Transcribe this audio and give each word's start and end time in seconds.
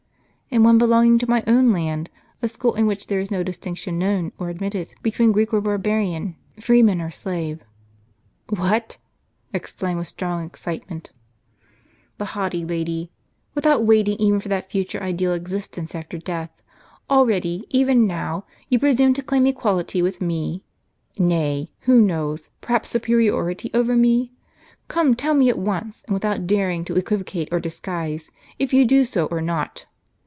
"In 0.51 0.63
one 0.63 0.77
belonging 0.77 1.17
to 1.19 1.29
my 1.29 1.45
own 1.47 1.71
land; 1.71 2.09
a 2.41 2.47
school 2.49 2.73
in 2.75 2.85
which 2.85 3.07
there 3.07 3.21
is 3.21 3.31
no 3.31 3.41
distinction 3.41 3.97
known, 3.97 4.33
or 4.37 4.49
admitted, 4.49 4.93
between 5.01 5.31
Greek 5.31 5.53
or 5.53 5.61
barbarian, 5.61 6.35
freeman 6.59 6.99
or 6.99 7.09
slave." 7.09 7.63
"What!" 8.49 8.97
exclaimed, 9.53 9.99
with 9.99 10.09
strong 10.09 10.43
excitement, 10.43 11.13
the 12.17 12.25
haughty 12.35 12.65
lady, 12.65 13.13
"without 13.55 13.85
waiting 13.85 14.17
even 14.19 14.41
for 14.41 14.49
that 14.49 14.69
future 14.69 15.01
ideal 15.01 15.31
existence 15.31 15.95
after 15.95 16.17
death; 16.17 16.49
already, 17.09 17.65
even 17.69 18.05
now, 18.05 18.43
you 18.67 18.77
presume 18.77 19.13
to 19.13 19.23
claim 19.23 19.47
equality 19.47 20.01
with 20.01 20.19
me? 20.19 20.65
Nay, 21.17 21.71
who 21.83 22.01
knows, 22.01 22.49
perhaps 22.59 22.89
superiority 22.89 23.69
ovei' 23.73 23.97
me. 23.97 24.33
Come, 24.89 25.13
tell 25.15 25.33
me 25.33 25.47
at 25.47 25.57
once, 25.57 26.03
and 26.07 26.13
without 26.13 26.45
daring 26.45 26.83
to 26.83 26.97
equivocate 26.97 27.47
or 27.53 27.61
disguise, 27.61 28.29
if 28.59 28.73
you 28.73 28.83
do 28.83 29.05
so 29.05 29.27
or 29.27 29.39
not? 29.39 29.85